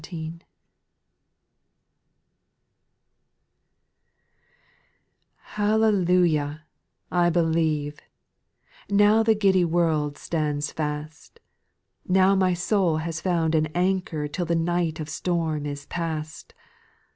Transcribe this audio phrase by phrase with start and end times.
[5.53, 6.61] TJALLELUJAHI
[7.11, 7.99] I believe I
[8.89, 11.39] XI Now the giddy world stands fast,
[12.07, 16.55] Now my soul has found an anchor Till the night of storm is past.